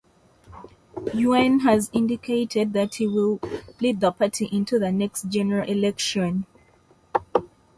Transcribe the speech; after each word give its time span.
Yuen 1.13 1.59
has 1.59 1.91
indicated 1.93 2.73
that 2.73 2.95
he 2.95 3.05
will 3.07 3.39
lead 3.79 3.99
the 3.99 4.11
party 4.11 4.47
into 4.51 4.79
the 4.79 4.91
next 4.91 5.29
general 5.29 5.69
election. 5.69 6.47